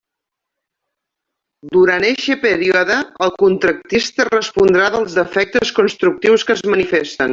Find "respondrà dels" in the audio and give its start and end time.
4.31-5.19